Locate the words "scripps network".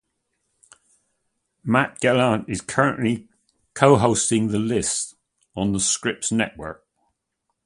5.79-6.83